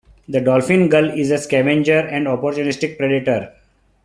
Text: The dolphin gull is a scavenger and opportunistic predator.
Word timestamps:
The 0.27 0.41
dolphin 0.41 0.89
gull 0.89 1.11
is 1.11 1.29
a 1.29 1.37
scavenger 1.37 1.99
and 1.99 2.25
opportunistic 2.25 2.97
predator. 2.97 3.53